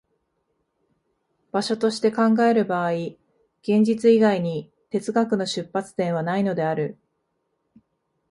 [1.51, 2.91] 場所として考える場合、
[3.61, 6.97] 現実以外に哲学の出発点はないのである。